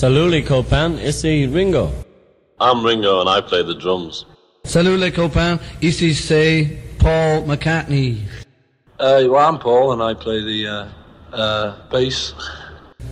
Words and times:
Salut 0.00 0.32
Copan, 0.46 0.96
copains, 0.96 1.02
ici 1.02 1.46
Ringo. 1.46 1.92
I'm 2.58 2.82
Ringo 2.82 3.20
and 3.20 3.28
I 3.28 3.42
play 3.42 3.62
the 3.62 3.74
drums. 3.74 4.24
Salut 4.64 4.98
Copan, 5.12 5.58
copains, 5.58 5.82
ici 5.82 6.14
c'est 6.14 6.78
Paul 6.98 7.42
McCartney. 7.44 8.16
Uh, 8.98 9.28
well, 9.28 9.46
I'm 9.46 9.58
Paul 9.58 9.92
and 9.92 10.02
I 10.02 10.14
play 10.14 10.40
the 10.42 10.66
uh, 10.66 11.36
uh, 11.36 11.76
bass. 11.90 12.32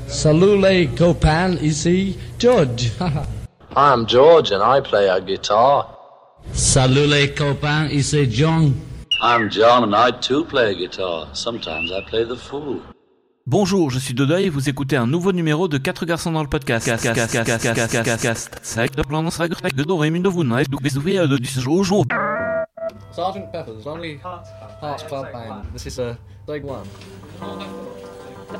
Salut 0.06 0.56
les 0.56 0.86
copains, 0.86 1.60
ici 1.60 2.16
George. 2.38 2.90
I'm 3.76 4.06
George 4.06 4.50
and 4.50 4.62
I 4.62 4.80
play 4.80 5.08
a 5.08 5.20
guitar. 5.20 5.94
Salule 6.54 7.36
Copan, 7.36 7.90
copains, 7.90 7.92
ici 7.92 8.26
John. 8.28 8.74
I'm 9.20 9.50
John 9.50 9.84
and 9.84 9.94
I 9.94 10.10
too 10.10 10.42
play 10.46 10.72
a 10.72 10.74
guitar. 10.74 11.28
Sometimes 11.34 11.92
I 11.92 12.00
play 12.08 12.24
the 12.24 12.38
fool. 12.38 12.80
Bonjour, 13.50 13.88
je 13.88 13.98
suis 13.98 14.12
Dodoy 14.12 14.44
et 14.44 14.50
vous 14.50 14.68
écoutez 14.68 14.94
un 14.94 15.06
nouveau 15.06 15.32
numéro 15.32 15.68
de 15.68 15.78
4 15.78 16.04
garçons 16.04 16.30
dans 16.30 16.42
le 16.42 16.48
podcast. 16.48 16.84
Sergeant 23.10 23.46
Pepper's 23.50 23.86
Lonely 23.86 24.20
Hearts 24.22 25.06
Club 25.08 25.32
Band. 25.32 25.62
This 25.72 25.86
is 25.86 25.98
a 25.98 26.18
big 26.46 26.62
one. 26.62 26.84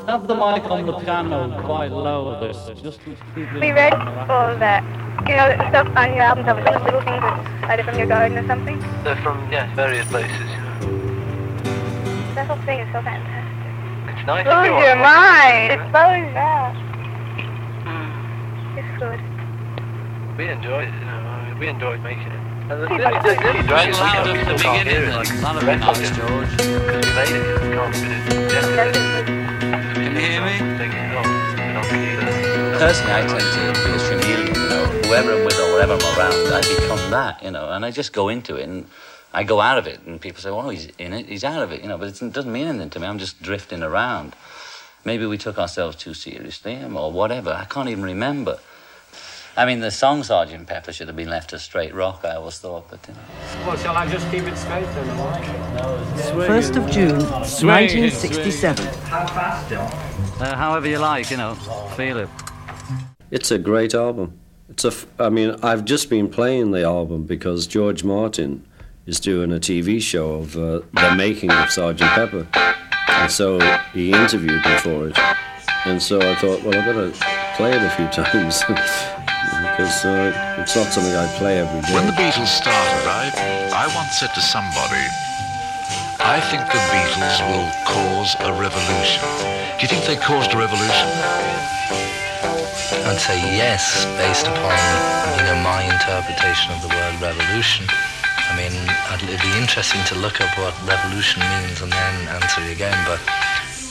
Have 0.07 0.25
the 0.25 0.33
mic 0.33 0.65
on 0.71 0.83
the 0.87 0.93
piano 1.03 1.51
quite 1.63 1.91
low. 1.91 2.39
This 2.41 2.57
just 2.81 2.99
Be 3.35 3.71
ready 3.71 3.95
for 4.25 4.57
that. 4.57 4.83
You 5.27 5.35
know, 5.35 5.55
the 5.55 5.69
stuff 5.69 5.87
on 5.95 6.15
your 6.15 6.23
album 6.23 6.45
cover, 6.45 6.63
those 6.63 6.83
little 6.83 7.01
things 7.01 7.21
that 7.21 7.69
either 7.69 7.83
from 7.83 7.99
your 7.99 8.07
garden 8.07 8.39
or 8.39 8.47
something. 8.47 8.83
They're 9.03 9.15
from, 9.17 9.51
yeah, 9.51 9.71
various 9.75 10.07
places. 10.07 10.49
That 12.33 12.47
whole 12.47 12.57
thing 12.65 12.79
is 12.79 12.87
so 12.91 13.03
fantastic. 13.03 13.38
It's 14.19 14.27
nice 14.27 14.43
Blows 14.43 14.57
oh, 14.59 14.63
you 14.67 14.75
your 14.83 14.99
want. 14.99 15.15
mind. 15.15 15.71
It 15.71 15.79
blows 15.95 16.35
out. 16.35 16.75
Hmm. 17.87 18.75
It's 18.75 18.91
good. 18.99 19.19
We 20.37 20.49
enjoyed 20.51 20.87
it, 20.89 20.93
you 20.93 21.05
know, 21.07 21.55
we 21.57 21.67
enjoyed 21.67 22.03
making 22.03 22.27
it. 22.27 22.43
And 22.67 22.83
the 22.83 22.87
Keep 22.87 22.99
really, 22.99 23.15
the 23.23 23.39
really 23.39 23.63
great 23.63 23.95
Sound 23.95 24.11
sound 24.11 24.29
of 24.29 24.35
the 24.35 24.43
can't 24.59 24.83
beginning, 24.83 24.91
hear 24.91 25.03
it, 25.07 25.15
like, 25.15 25.31
That'll 25.39 25.63
the 25.63 25.71
be 25.71 25.75
nice. 25.79 26.11
George. 26.11 26.51
Because 26.51 26.99
we 26.99 27.15
made 27.15 27.31
it, 27.31 27.47
you 27.47 27.71
can't 27.79 27.95
fit 27.95 28.11
it. 28.11 28.23
That's 28.51 28.67
Can 29.95 30.11
you 30.11 30.19
hear 30.19 30.43
me? 30.43 30.55
Thinking, 30.75 31.07
oh, 31.15 31.23
you 31.55 31.71
know, 31.71 31.83
key. 31.87 32.19
Personally, 32.75 33.13
I 33.15 33.23
tend 33.23 33.39
to 33.39 33.71
be 33.87 33.91
a 33.95 33.99
chameleon, 34.03 34.51
you 34.51 34.67
know. 34.67 34.83
Whoever 35.07 35.31
I'm 35.31 35.45
with 35.45 35.57
or 35.59 35.71
whatever 35.71 35.93
I'm 35.95 36.03
around, 36.19 36.53
I 36.53 36.59
become 36.59 37.03
that, 37.11 37.41
you 37.41 37.51
know, 37.51 37.71
and 37.71 37.85
I 37.85 37.91
just 37.91 38.11
go 38.11 38.27
into 38.27 38.57
it 38.57 38.67
and 38.67 38.85
I 39.33 39.43
go 39.43 39.61
out 39.61 39.77
of 39.77 39.87
it. 39.87 40.01
And 40.05 40.19
people 40.19 40.41
say, 40.41 40.49
oh, 40.49 40.69
he's 40.69 40.87
in 40.97 41.13
it, 41.13 41.27
he's 41.27 41.43
out 41.43 41.61
of 41.61 41.71
it, 41.71 41.81
you 41.81 41.87
know, 41.87 41.97
but 41.97 42.21
it 42.21 42.33
doesn't 42.33 42.51
mean 42.51 42.67
anything 42.67 42.89
to 42.91 42.99
me. 42.99 43.07
I'm 43.07 43.19
just 43.19 43.41
drifting 43.41 43.83
around. 43.83 44.35
Maybe 45.05 45.25
we 45.25 45.37
took 45.37 45.57
ourselves 45.57 45.95
too 45.95 46.13
seriously 46.13 46.81
or 46.83 47.11
whatever. 47.11 47.51
I 47.51 47.65
can't 47.65 47.89
even 47.89 48.03
remember. 48.03 48.59
I 49.55 49.65
mean, 49.65 49.79
the 49.81 49.91
song 49.91 50.23
Sergeant 50.23 50.67
Pepper 50.67 50.93
should 50.93 51.07
have 51.07 51.17
been 51.17 51.29
left 51.29 51.51
a 51.53 51.59
straight 51.59 51.93
rock, 51.93 52.21
I 52.23 52.35
always 52.35 52.59
thought, 52.59 52.89
but 52.89 52.99
you 53.07 53.13
know. 53.13 53.19
Well, 53.67 53.77
shall 53.77 53.95
I 53.95 54.07
just 54.09 54.29
keep 54.31 54.43
it 54.43 54.55
straight 54.55 54.85
then? 54.85 55.07
1st 56.47 56.77
of 56.77 56.89
June, 56.91 57.19
1967. 57.19 58.87
Uh, 58.87 60.55
however 60.55 60.87
you 60.87 60.97
like, 60.99 61.29
you 61.29 61.37
know, 61.37 61.55
feel 61.97 62.17
it. 62.19 62.29
It's 63.31 63.51
a 63.51 63.57
great 63.57 63.93
album. 63.93 64.39
It's 64.69 64.85
a. 64.85 64.89
F- 64.89 65.07
I 65.19 65.29
mean, 65.29 65.55
I've 65.61 65.83
just 65.83 66.09
been 66.09 66.29
playing 66.29 66.71
the 66.71 66.83
album 66.83 67.23
because 67.25 67.67
George 67.67 68.03
Martin 68.03 68.65
is 69.09 69.19
doing 69.19 69.51
a 69.51 69.59
TV 69.59 69.99
show 69.99 70.45
of 70.45 70.55
uh, 70.55 70.81
the 70.93 71.15
making 71.17 71.49
of 71.49 71.71
Sergeant 71.71 72.11
Pepper, 72.11 72.45
and 73.09 73.31
so 73.31 73.57
he 73.91 74.13
interviewed 74.13 74.63
me 74.63 74.77
for 74.85 75.09
it. 75.09 75.17
And 75.85 75.97
so 75.97 76.21
I 76.21 76.35
thought, 76.35 76.61
well, 76.61 76.77
I've 76.77 76.85
got 76.85 76.93
to 76.93 77.09
play 77.57 77.73
it 77.73 77.81
a 77.81 77.89
few 77.97 78.05
times 78.13 78.61
because 78.69 80.05
uh, 80.05 80.61
it's 80.61 80.75
not 80.75 80.93
something 80.93 81.15
I 81.15 81.25
play 81.41 81.57
every 81.57 81.81
day. 81.81 81.93
When 81.95 82.05
the. 82.05 82.13
Beatles 82.13 82.53
started, 82.53 83.03
I, 83.09 83.33
I 83.73 83.85
once 83.97 84.13
said 84.21 84.29
to 84.37 84.41
somebody, 84.41 85.05
I 86.21 86.37
think 86.53 86.61
the 86.69 86.83
Beatles 86.93 87.41
will 87.49 87.65
cause 87.89 88.37
a 88.45 88.53
revolution. 88.61 89.25
Do 89.73 89.81
you 89.81 89.89
think 89.89 90.05
they 90.05 90.21
caused 90.21 90.53
a 90.53 90.57
revolution? 90.57 91.09
I'd 93.09 93.17
say 93.17 93.41
yes, 93.57 94.05
based 94.21 94.45
upon, 94.45 94.77
you 95.33 95.43
know, 95.49 95.57
my 95.65 95.81
interpretation 95.81 96.77
of 96.77 96.81
the 96.83 96.89
word 96.93 97.17
revolution. 97.17 97.89
I 98.49 98.57
mean, 98.57 98.73
it'd 99.29 99.41
be 99.41 99.57
interesting 99.61 100.01
to 100.07 100.15
look 100.15 100.41
up 100.41 100.49
what 100.57 100.73
revolution 100.87 101.41
means 101.41 101.81
and 101.81 101.91
then 101.91 102.27
answer 102.29 102.65
you 102.65 102.71
again, 102.71 102.97
but 103.05 103.19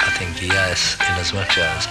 I 0.03 0.11
think 0.19 0.43
yes, 0.43 0.97
in 1.01 1.15
as 1.15 1.33
much 1.33 1.59
as. 1.59 1.87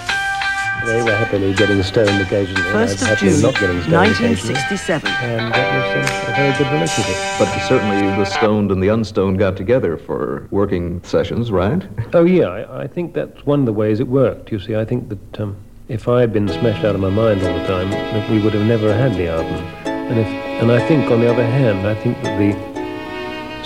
They 0.85 1.01
were 1.01 1.16
happily 1.16 1.53
getting 1.53 1.81
stoned 1.81 2.22
occasionally. 2.22 2.61
1st 2.61 2.94
of 2.94 3.00
happily 3.07 3.31
June, 3.31 3.41
not 3.41 3.53
getting 3.59 3.81
stoned 3.81 3.95
occasionally. 3.95 4.53
1967. 4.53 5.11
And 5.11 5.53
that 5.53 5.97
was 5.97 6.29
a 6.29 6.35
very 6.35 6.57
good 6.57 6.72
relationship. 6.72 7.16
But 7.39 7.67
certainly 7.67 8.01
the 8.01 8.25
stoned 8.25 8.72
and 8.72 8.83
the 8.83 8.89
unstoned 8.89 9.39
got 9.39 9.57
together 9.57 9.97
for 9.97 10.47
working 10.51 11.01
sessions, 11.03 11.51
right? 11.51 11.83
Oh 12.13 12.25
yeah, 12.25 12.47
I, 12.47 12.83
I 12.83 12.88
think 12.88 13.13
that's 13.13 13.45
one 13.45 13.61
of 13.61 13.66
the 13.66 13.73
ways 13.73 14.00
it 14.00 14.07
worked. 14.07 14.51
You 14.51 14.59
see, 14.59 14.75
I 14.75 14.85
think 14.85 15.09
that 15.09 15.39
um, 15.39 15.56
if 15.88 16.07
I 16.07 16.19
had 16.22 16.31
been 16.33 16.47
smashed 16.47 16.83
out 16.85 16.95
of 16.95 17.01
my 17.01 17.09
mind 17.09 17.41
all 17.44 17.57
the 17.57 17.66
time, 17.66 17.89
that 17.89 18.29
we 18.29 18.39
would 18.39 18.53
have 18.53 18.66
never 18.66 18.94
had 18.94 19.16
the 19.16 19.29
album. 19.29 19.87
And 20.09 20.19
if, 20.19 20.28
and 20.28 20.72
I 20.72 20.79
think, 20.88 21.12
on 21.12 21.19
the 21.19 21.29
other 21.29 21.45
hand, 21.45 21.85
I 21.85 21.94
think 21.94 22.23
that 22.23 22.38
the 22.40 22.53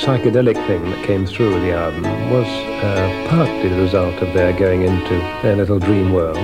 psychedelic 0.01 0.55
thing 0.65 0.81
that 0.89 1.05
came 1.05 1.27
through 1.27 1.53
with 1.53 1.61
the 1.61 1.71
album 1.71 2.03
was 2.31 2.47
uh, 2.47 3.27
partly 3.29 3.69
the 3.69 3.77
result 3.77 4.15
of 4.15 4.33
their 4.33 4.51
going 4.51 4.81
into 4.81 5.19
their 5.43 5.55
little 5.55 5.77
dream 5.77 6.11
worlds, 6.11 6.39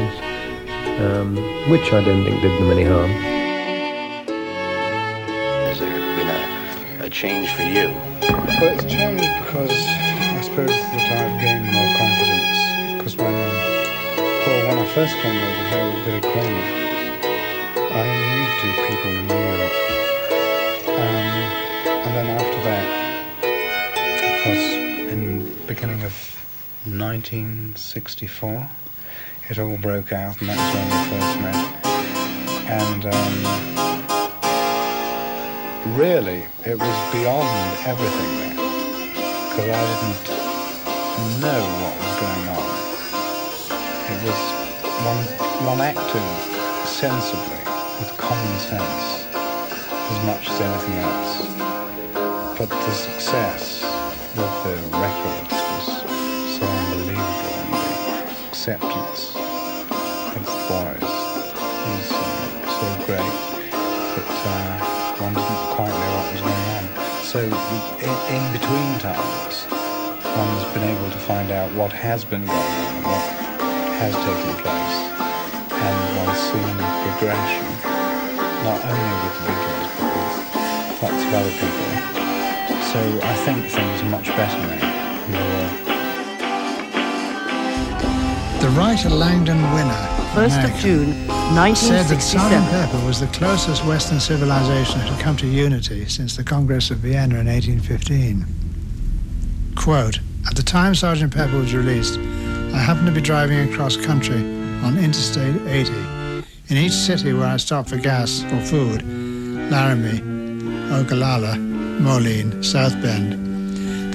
um, 1.01 1.35
which 1.71 1.91
I 1.91 2.03
don't 2.05 2.23
think 2.23 2.41
did 2.43 2.51
them 2.61 2.69
any 2.69 2.83
harm. 2.83 3.09
Has 5.65 5.79
there 5.79 5.89
been 5.89 6.29
a, 7.01 7.05
a 7.05 7.09
change 7.09 7.49
for 7.53 7.63
you? 7.63 7.89
Well, 8.61 8.77
it's 8.77 8.85
changed 8.85 9.23
because 9.41 9.71
I 9.71 10.41
suppose 10.43 10.69
that 10.69 11.09
I've 11.09 11.41
gained 11.41 11.65
more 11.73 11.89
confidence. 11.97 12.59
Because 12.97 13.15
when, 13.17 13.33
well, 13.33 14.61
when 14.69 14.77
I 14.77 14.85
first 14.93 15.15
came 15.15 15.35
over 15.35 15.63
here 15.73 15.85
with 15.89 16.05
Billy 16.05 16.21
Kramer, 16.21 16.65
I 17.89 18.26
of 26.07 26.15
1964, 26.85 28.69
it 29.49 29.59
all 29.59 29.77
broke 29.77 30.13
out, 30.13 30.39
and 30.39 30.49
that's 30.49 30.73
when 30.73 30.85
we 30.87 30.99
first 31.11 31.35
met. 31.43 31.59
And 32.71 33.03
um, 33.11 33.35
really, 35.99 36.45
it 36.65 36.77
was 36.79 36.97
beyond 37.11 37.77
everything 37.85 38.31
then, 38.39 38.55
because 38.55 39.67
I 39.67 39.83
didn't 39.91 40.27
know 41.43 41.61
what 41.81 41.93
was 41.99 42.15
going 42.23 42.47
on. 42.55 42.67
It 44.07 44.19
was 44.23 44.41
one, 45.03 45.21
one 45.67 45.81
acted 45.81 46.27
sensibly, 46.87 47.61
with 47.99 48.11
common 48.17 48.59
sense, 48.59 49.27
as 49.35 50.19
much 50.25 50.47
as 50.47 50.57
anything 50.61 50.97
else. 51.03 51.33
But 52.57 52.69
the 52.69 52.91
success 52.91 53.83
with 54.37 54.55
the 54.63 54.75
records 54.97 55.56
acceptance 58.67 59.33
of 59.33 60.43
the 60.43 60.59
boys 60.67 60.99
was 60.99 62.11
uh, 62.11 62.67
so 62.67 62.87
great 63.07 63.35
that 64.11 64.27
uh, 64.43 65.23
one 65.23 65.31
didn't 65.31 65.67
quite 65.71 65.87
know 65.87 66.11
what 66.19 66.27
was 66.35 66.41
going 66.43 66.67
on. 66.75 66.83
So 67.23 67.39
in, 67.47 68.11
in 68.27 68.43
between 68.51 68.99
times, 68.99 69.71
one's 69.71 70.67
been 70.75 70.83
able 70.83 71.09
to 71.11 71.19
find 71.19 71.49
out 71.51 71.71
what 71.79 71.93
has 71.93 72.25
been 72.25 72.45
going 72.45 72.59
on, 72.59 73.03
what 73.07 73.23
has 74.03 74.11
taken 74.11 74.53
place, 74.59 74.99
and 75.71 75.97
one's 76.19 76.43
seen 76.51 76.75
progression, 77.07 77.71
not 78.67 78.83
only 78.83 79.15
with 79.23 79.35
the 79.37 79.47
Beatles, 79.47 79.95
but 79.95 80.11
with 80.11 81.07
lots 81.07 81.23
of 81.23 81.31
other 81.39 81.55
people. 81.55 81.87
So 82.91 82.99
I 83.23 83.35
think 83.47 83.71
things 83.71 84.01
are 84.01 84.09
much 84.09 84.27
better 84.35 84.59
now. 85.31 85.86
The 88.59 88.69
writer 88.69 89.09
Langdon 89.09 89.61
Winner, 89.71 90.07
1st 90.33 90.63
of 90.65 90.79
June, 90.79 91.27
1967, 91.27 92.19
said 92.19 92.49
that 92.49 92.49
1967. 92.49 92.49
Sgt. 92.49 92.69
Pepper 92.71 93.05
was 93.05 93.19
the 93.19 93.27
closest 93.27 93.85
Western 93.85 94.19
civilization 94.19 94.99
had 94.99 95.19
come 95.21 95.37
to 95.37 95.45
unity 95.47 96.05
since 96.05 96.35
the 96.35 96.43
Congress 96.43 96.89
of 96.89 96.97
Vienna 96.97 97.39
in 97.39 97.45
1815. 97.45 98.45
Quote, 99.75 100.19
At 100.47 100.55
the 100.55 100.63
time 100.63 100.95
Sergeant 100.95 101.33
Pepper 101.35 101.57
was 101.59 101.75
released, 101.75 102.17
I 102.73 102.79
happened 102.79 103.05
to 103.05 103.13
be 103.13 103.21
driving 103.21 103.71
across 103.71 103.95
country 103.95 104.41
on 104.83 104.97
Interstate 104.97 105.61
80. 105.67 105.93
In 106.69 106.77
each 106.77 106.93
city 106.93 107.33
where 107.33 107.47
I 107.47 107.57
stopped 107.57 107.89
for 107.89 107.97
gas 107.97 108.43
or 108.51 108.61
food, 108.61 109.03
Laramie, 109.71 110.21
Ogallala, 110.91 111.57
Moline, 111.57 112.63
South 112.63 112.99
Bend, 113.03 113.33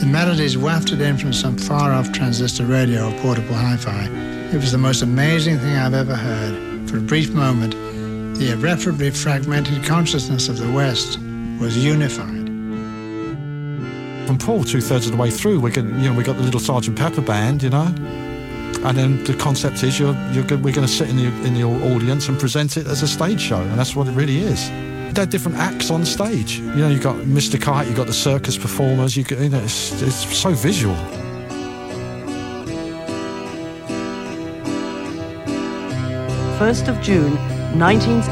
the 0.00 0.06
melodies 0.06 0.58
wafted 0.58 1.00
in 1.00 1.16
from 1.16 1.32
some 1.32 1.56
far-off 1.56 2.10
transistor 2.10 2.66
radio 2.66 3.08
or 3.08 3.18
portable 3.20 3.54
hi-fi. 3.54 4.21
It 4.52 4.60
was 4.60 4.70
the 4.70 4.76
most 4.76 5.00
amazing 5.00 5.58
thing 5.60 5.76
I've 5.76 5.94
ever 5.94 6.14
heard. 6.14 6.90
For 6.90 6.98
a 6.98 7.00
brief 7.00 7.32
moment, 7.32 7.72
the 8.36 8.52
irreparably 8.52 9.10
fragmented 9.10 9.82
consciousness 9.82 10.50
of 10.50 10.58
the 10.58 10.70
West 10.70 11.18
was 11.58 11.82
unified. 11.82 12.48
From 14.26 14.36
Paul, 14.38 14.64
two 14.64 14.82
thirds 14.82 15.06
of 15.06 15.12
the 15.12 15.16
way 15.16 15.30
through, 15.30 15.60
we 15.60 15.70
get 15.70 15.86
you 15.86 15.90
know 15.90 16.12
we 16.12 16.22
got 16.22 16.36
the 16.36 16.42
little 16.42 16.60
Sergeant 16.60 16.98
Pepper 16.98 17.22
band, 17.22 17.62
you 17.62 17.70
know, 17.70 17.86
and 18.84 18.94
then 18.94 19.24
the 19.24 19.32
concept 19.34 19.82
is 19.82 19.98
you're, 19.98 20.14
you're 20.32 20.44
we're 20.58 20.74
going 20.74 20.86
to 20.86 20.92
sit 20.92 21.08
in 21.08 21.16
the 21.16 21.28
in 21.46 21.54
the 21.54 21.64
audience 21.64 22.28
and 22.28 22.38
present 22.38 22.76
it 22.76 22.86
as 22.86 23.02
a 23.02 23.08
stage 23.08 23.40
show, 23.40 23.62
and 23.62 23.78
that's 23.78 23.96
what 23.96 24.06
it 24.06 24.12
really 24.12 24.40
is. 24.40 24.68
They're 25.14 25.24
different 25.24 25.56
acts 25.56 25.90
on 25.90 26.04
stage. 26.04 26.58
You 26.58 26.76
know, 26.76 26.88
you've 26.90 27.02
got 27.02 27.16
Mr. 27.16 27.58
Kite, 27.58 27.86
you've 27.86 27.96
got 27.96 28.06
the 28.06 28.12
circus 28.12 28.58
performers. 28.58 29.16
You, 29.16 29.24
you 29.30 29.48
know, 29.48 29.60
it's, 29.60 30.02
it's 30.02 30.36
so 30.36 30.50
visual. 30.52 30.96
First 36.62 36.86
of 36.86 37.00
June, 37.00 37.34
19... 37.76 38.22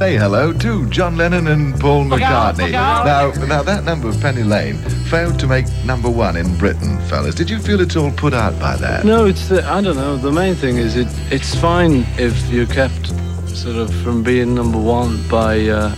Say 0.00 0.16
hello 0.16 0.52
to 0.52 0.90
John 0.90 1.16
Lennon 1.16 1.46
and 1.46 1.78
Paul 1.78 2.06
Look 2.06 2.20
out, 2.20 2.56
McCartney. 2.56 2.66
look 2.66 2.74
out. 2.74 3.06
Now, 3.06 3.46
now 3.46 3.62
that 3.62 3.84
number 3.84 4.08
of 4.08 4.20
Penny 4.20 4.42
Lane 4.42 4.95
failed 5.06 5.38
to 5.38 5.46
make 5.46 5.66
number 5.84 6.10
one 6.10 6.36
in 6.36 6.56
Britain, 6.56 6.98
fellas. 7.08 7.34
Did 7.34 7.48
you 7.48 7.58
feel 7.58 7.80
it's 7.80 7.96
all 7.96 8.10
put 8.10 8.34
out 8.34 8.58
by 8.58 8.76
that? 8.76 9.04
No, 9.04 9.24
it's 9.26 9.48
the, 9.48 9.64
I 9.64 9.80
don't 9.80 9.96
know. 9.96 10.16
The 10.16 10.32
main 10.32 10.54
thing 10.54 10.76
is 10.76 10.96
it. 10.96 11.06
It's 11.30 11.54
fine 11.54 12.04
if 12.18 12.36
you're 12.48 12.66
kept 12.66 13.06
sort 13.48 13.76
of 13.76 13.94
from 14.02 14.22
being 14.22 14.54
number 14.54 14.78
one 14.78 15.26
by 15.28 15.66
uh, 15.68 15.94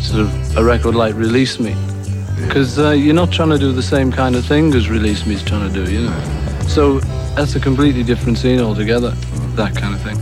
sort 0.00 0.20
of 0.22 0.56
a 0.56 0.64
record 0.64 0.94
like 0.94 1.14
Release 1.14 1.58
Me, 1.60 1.74
because 2.46 2.78
uh, 2.78 2.90
you're 2.90 3.14
not 3.14 3.30
trying 3.32 3.50
to 3.50 3.58
do 3.58 3.72
the 3.72 3.82
same 3.82 4.10
kind 4.10 4.34
of 4.34 4.44
thing 4.44 4.72
as 4.74 4.88
Release 4.88 5.26
Me 5.26 5.34
is 5.34 5.42
trying 5.42 5.70
to 5.70 5.84
do, 5.84 5.90
you 5.92 6.02
know. 6.02 6.62
So 6.66 7.00
that's 7.34 7.54
a 7.54 7.60
completely 7.60 8.02
different 8.02 8.38
scene 8.38 8.60
altogether. 8.60 9.10
That 9.56 9.76
kind 9.76 9.94
of 9.94 10.00
thing. 10.02 10.16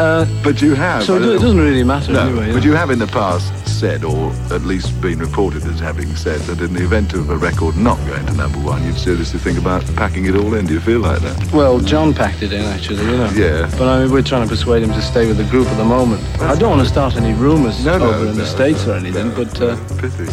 Uh, 0.00 0.26
but 0.42 0.62
you 0.62 0.74
have. 0.74 1.04
So 1.04 1.16
it 1.16 1.22
it 1.22 1.40
doesn't 1.40 1.58
really 1.60 1.84
matter 1.84 2.12
No, 2.12 2.28
anyway. 2.28 2.52
but 2.52 2.62
yeah. 2.62 2.70
you 2.70 2.76
have 2.76 2.90
in 2.90 2.98
the 2.98 3.06
past 3.08 3.52
said, 3.82 4.04
or 4.04 4.30
at 4.54 4.62
least 4.62 4.88
been 5.00 5.18
reported 5.18 5.64
as 5.64 5.80
having 5.80 6.14
said, 6.14 6.38
that 6.42 6.60
in 6.60 6.72
the 6.72 6.84
event 6.84 7.14
of 7.14 7.30
a 7.30 7.36
record 7.36 7.76
not 7.76 7.98
going 8.06 8.24
to 8.24 8.32
number 8.34 8.60
one, 8.60 8.80
you'd 8.84 8.96
seriously 8.96 9.40
think 9.40 9.58
about 9.58 9.84
packing 9.96 10.24
it 10.26 10.36
all 10.36 10.54
in. 10.54 10.66
Do 10.66 10.74
you 10.74 10.78
feel 10.78 11.00
like 11.00 11.20
that? 11.22 11.52
Well, 11.52 11.80
John 11.80 12.14
packed 12.14 12.42
it 12.42 12.52
in 12.52 12.60
actually, 12.60 13.04
you 13.04 13.16
know. 13.16 13.28
Yeah. 13.34 13.68
But 13.76 13.88
I 13.88 14.00
mean, 14.04 14.12
we're 14.12 14.22
trying 14.22 14.44
to 14.44 14.48
persuade 14.48 14.84
him 14.84 14.90
to 14.90 15.02
stay 15.02 15.26
with 15.26 15.36
the 15.36 15.48
group 15.50 15.66
at 15.66 15.76
the 15.78 15.84
moment. 15.84 16.22
I 16.40 16.54
don't 16.54 16.70
want 16.70 16.82
to 16.82 16.88
start 16.88 17.16
any 17.16 17.34
rumours 17.34 17.84
No, 17.84 17.98
no, 17.98 18.04
over 18.12 18.26
in 18.30 18.36
no, 18.36 18.44
the 18.44 18.46
states 18.46 18.86
or 18.86 18.92
anything, 18.92 19.30
but 19.34 19.60
uh, 19.60 19.74
Pity. 19.98 20.26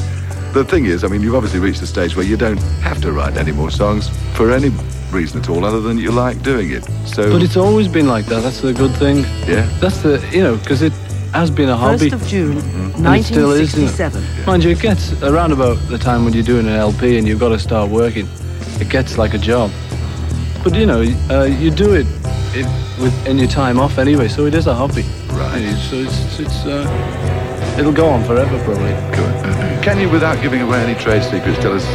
The 0.54 0.64
thing 0.64 0.86
is, 0.86 1.04
I 1.04 1.08
mean, 1.08 1.24
you've 1.24 1.34
obviously 1.34 1.60
reached 1.60 1.82
a 1.82 1.88
stage 1.88 2.16
where 2.16 2.26
you 2.28 2.38
don't 2.38 2.62
have 2.84 3.02
to 3.02 3.12
write 3.12 3.36
any 3.36 3.52
more 3.52 3.72
songs 3.72 4.10
for 4.36 4.52
any 4.52 4.70
reason 5.10 5.40
at 5.42 5.50
all, 5.50 5.66
other 5.66 5.82
than 5.82 5.98
you 5.98 6.12
like 6.12 6.44
doing 6.44 6.70
it. 6.70 6.84
So, 7.08 7.32
but 7.32 7.42
it's 7.42 7.58
always 7.58 7.88
been 7.88 8.08
like 8.08 8.28
that. 8.28 8.44
That's 8.44 8.62
the 8.62 8.74
good 8.74 8.92
thing. 8.98 9.18
yeah. 9.48 9.66
That's 9.80 10.04
the 10.04 10.24
you 10.32 10.44
know 10.44 10.56
because 10.58 10.84
it 10.84 10.94
has 11.34 11.50
been 11.52 11.70
a 11.70 11.78
hobby. 11.78 12.10
First 12.10 12.24
of 12.24 12.28
June, 12.28 12.58
and 12.58 13.16
it 13.16 13.24
still 13.24 13.52
is, 13.52 13.74
1967. 13.76 14.46
Mind 14.46 14.64
you, 14.64 14.72
it 14.72 14.80
gets 14.80 15.22
around 15.24 15.52
about 15.52 15.78
the 15.88 15.98
time 15.98 16.26
when 16.26 16.34
you're 16.34 16.44
doing 16.44 16.68
an 16.68 16.74
LP 16.74 17.18
and 17.18 17.28
you've 17.28 17.40
got 17.40 17.50
to 17.50 17.60
start 17.60 17.90
working. 17.90 18.28
It 18.80 18.90
gets 18.90 19.18
like 19.18 19.34
a 19.34 19.38
job. 19.38 19.72
But 20.64 20.76
you 20.76 20.86
know, 20.86 21.02
uh, 21.30 21.44
you 21.44 21.72
do 21.72 21.94
it, 21.94 22.08
it 22.54 22.66
with 23.00 23.28
in 23.28 23.38
your 23.38 23.48
time 23.48 23.80
off 23.80 23.98
anyway, 23.98 24.28
so 24.28 24.46
it 24.46 24.54
is 24.54 24.68
a 24.68 24.74
hobby. 24.74 25.04
Right. 25.30 25.74
So 25.90 25.98
it's 25.98 26.40
it's 26.40 26.66
uh, 26.66 27.76
it'll 27.80 27.94
go 27.94 28.10
on 28.10 28.24
forever 28.24 28.62
probably. 28.64 28.92
Good. 29.16 29.84
Can 29.84 30.00
you, 30.00 30.10
without 30.10 30.42
giving 30.42 30.62
away 30.62 30.84
any 30.84 31.00
trade 31.00 31.24
secrets, 31.24 31.58
tell 31.60 31.74
us 31.74 31.86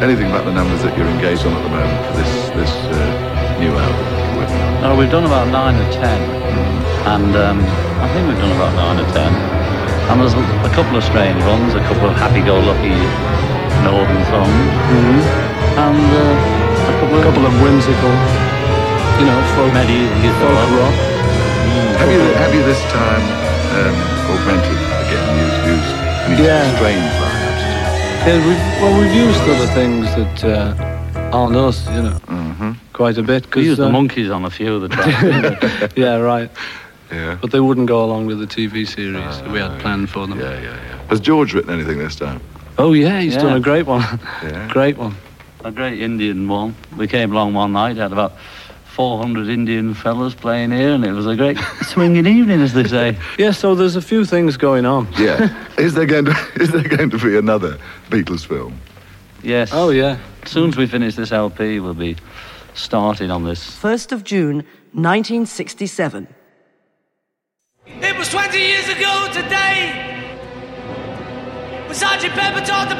anything 0.00 0.26
about 0.26 0.44
the 0.44 0.52
numbers 0.52 0.82
that 0.82 0.96
you're 0.96 1.06
engaged 1.06 1.44
on 1.44 1.52
at 1.52 1.62
the 1.62 1.68
moment 1.68 2.06
for 2.06 2.16
this 2.16 2.48
this 2.50 2.72
uh, 2.86 3.58
new 3.60 3.72
album 3.76 4.34
you're 4.34 4.42
working 4.42 4.60
on? 4.60 4.82
No, 4.82 4.96
we've 4.96 5.10
done 5.10 5.24
about 5.24 5.48
nine 5.48 5.74
or 5.74 5.92
ten, 5.92 6.18
and 7.06 7.36
um, 7.36 7.85
I 8.02 8.06
think 8.12 8.28
we've 8.28 8.38
done 8.38 8.52
about 8.52 8.74
nine 8.76 8.96
or 9.00 9.08
ten. 9.12 9.32
And 10.10 10.20
there's 10.20 10.34
a 10.34 10.70
couple 10.74 10.96
of 10.96 11.04
strange 11.04 11.42
ones, 11.44 11.74
a 11.74 11.80
couple 11.88 12.08
of 12.08 12.14
happy-go-lucky 12.16 12.94
northern 13.82 14.22
songs, 14.30 15.24
and 15.76 16.06
uh, 16.14 16.90
a 16.90 16.94
couple 17.00 17.16
of, 17.18 17.22
couple 17.26 17.44
of 17.46 17.54
whimsical, 17.60 18.14
you 19.18 19.26
know, 19.26 19.38
folk, 19.58 19.72
medieval 19.74 20.14
folk 20.38 20.54
guitar. 20.54 20.78
rock. 20.78 20.96
Have 22.00 22.10
you 22.12 22.20
have 22.20 22.54
you 22.54 22.62
this 22.62 22.80
time 22.92 23.24
um, 23.76 23.96
augmented 24.30 24.78
again? 25.02 25.26
Used 25.42 25.60
used 25.74 25.94
any 26.30 26.44
Yeah. 26.44 26.76
strange 26.76 27.10
lineups? 27.20 27.62
Yeah, 28.26 28.38
we've, 28.46 28.64
well, 28.82 28.94
we've 29.00 29.14
used 29.14 29.40
other 29.42 29.66
things 29.74 30.06
that 30.14 30.44
uh, 30.44 31.30
aren't 31.36 31.56
us, 31.56 31.86
you 31.90 32.02
know, 32.02 32.18
Mm-hmm. 32.26 32.72
quite 32.92 33.18
a 33.18 33.22
bit. 33.22 33.44
We 33.46 33.50
'cause, 33.52 33.64
used 33.64 33.80
the 33.80 33.86
uh, 33.88 33.90
Monkees 33.92 34.34
on 34.34 34.44
a 34.44 34.50
few 34.50 34.74
of 34.76 34.82
the 34.82 34.88
tracks. 34.88 35.92
yeah, 35.96 36.16
right. 36.16 36.50
Yeah. 37.10 37.38
But 37.40 37.50
they 37.52 37.60
wouldn't 37.60 37.86
go 37.86 38.04
along 38.04 38.26
with 38.26 38.38
the 38.40 38.46
TV 38.46 38.86
series 38.86 39.40
that 39.40 39.50
we 39.50 39.58
had 39.58 39.80
planned 39.80 40.10
for 40.10 40.26
them. 40.26 40.38
Yeah, 40.40 40.54
yeah, 40.60 40.62
yeah. 40.74 41.06
Has 41.08 41.20
George 41.20 41.54
written 41.54 41.72
anything 41.72 41.98
this 41.98 42.16
time? 42.16 42.40
Oh 42.78 42.92
yeah, 42.92 43.20
he's 43.20 43.34
Yeah. 43.34 43.42
done 43.42 43.56
a 43.56 43.60
great 43.60 43.86
one. 43.86 44.02
Yeah. 44.42 44.68
great 44.72 44.96
one. 44.98 45.14
a 45.64 45.70
great 45.70 46.00
Indian 46.00 46.46
one. 46.48 46.74
We 46.96 47.06
came 47.08 47.32
along 47.32 47.54
one 47.54 47.72
night, 47.72 47.96
had 47.96 48.12
about 48.12 48.32
400 48.86 49.48
Indian 49.48 49.94
fellas 49.94 50.34
playing 50.34 50.70
here, 50.72 50.92
and 50.94 51.04
it 51.04 51.12
was 51.12 51.26
a 51.26 51.36
great 51.36 51.58
swinging 51.82 52.26
evening, 52.26 52.60
as 52.60 52.72
they 52.72 52.84
say. 52.84 53.16
Yeah, 53.38 53.50
so 53.52 53.74
there's 53.74 53.96
a 53.96 54.02
few 54.02 54.24
things 54.24 54.56
going 54.56 54.84
on. 54.86 55.06
Yeah. 55.18 55.54
is 55.78 55.94
there 55.94 56.06
going 56.06 56.24
to 56.26 56.36
is 56.56 56.70
there 56.70 56.82
going 56.88 57.10
to 57.10 57.18
be 57.18 57.36
another 57.36 57.78
Beatles 58.10 58.46
film? 58.46 58.80
Yes. 59.42 59.70
Oh 59.72 59.90
yeah. 59.90 60.18
As 60.42 60.50
soon 60.50 60.68
as 60.70 60.76
we 60.76 60.86
finish 60.86 61.14
this 61.14 61.30
LP, 61.32 61.80
we'll 61.80 61.94
be 61.94 62.16
starting 62.74 63.30
on 63.30 63.44
this. 63.44 63.60
1st 63.80 64.12
of 64.12 64.22
June, 64.24 64.56
1967. 64.92 66.26
It 67.86 68.18
was 68.18 68.28
20 68.28 68.58
years 68.58 68.88
ago 68.88 69.28
today. 69.32 70.02
When 71.86 71.94
Sergeant 71.94 72.34
Pepper 72.34 72.66
taught 72.66 72.88
the 72.88 72.96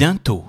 Bientôt. 0.00 0.42